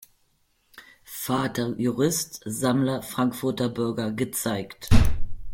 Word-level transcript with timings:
Vater, 1.05 1.75
Jurist, 1.77 2.41
Sammler, 2.47 3.03
Frankfurter 3.03 3.69
Bürger" 3.69 4.11
gezeigt. 4.11 4.89